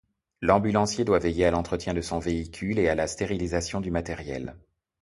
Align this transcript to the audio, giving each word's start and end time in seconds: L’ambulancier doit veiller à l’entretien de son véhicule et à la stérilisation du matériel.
L’ambulancier 0.41 1.05
doit 1.05 1.19
veiller 1.19 1.45
à 1.45 1.51
l’entretien 1.51 1.93
de 1.93 2.01
son 2.01 2.17
véhicule 2.17 2.79
et 2.79 2.87
à 2.89 2.95
la 2.95 3.05
stérilisation 3.05 3.81
du 3.81 3.91
matériel. 3.91 4.55